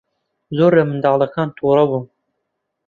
[0.57, 1.99] زۆر لە منداڵەکان تووڕە بوو.